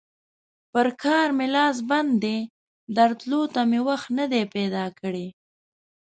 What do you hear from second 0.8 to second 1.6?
کار مې